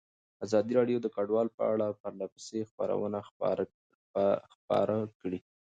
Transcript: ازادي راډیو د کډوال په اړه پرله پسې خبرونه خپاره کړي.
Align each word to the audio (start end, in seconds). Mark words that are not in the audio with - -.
ازادي 0.45 0.71
راډیو 0.79 0.97
د 1.01 1.07
کډوال 1.15 1.47
په 1.57 1.63
اړه 1.73 1.87
پرله 2.01 2.25
پسې 2.33 2.59
خبرونه 2.69 3.19
خپاره 4.67 4.97
کړي. 5.19 5.39